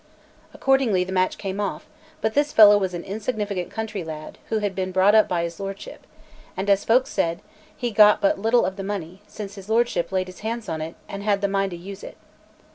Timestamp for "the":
1.03-1.11, 8.77-8.83, 11.41-11.47